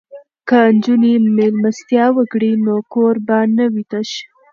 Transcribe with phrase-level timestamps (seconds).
[0.47, 4.09] که نجونې میلمستیا وکړي نو کور به نه وي تش.